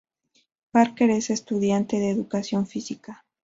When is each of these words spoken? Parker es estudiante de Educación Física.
Parker 0.71 1.11
es 1.11 1.29
estudiante 1.29 1.99
de 1.99 2.09
Educación 2.09 2.65
Física. 2.65 3.23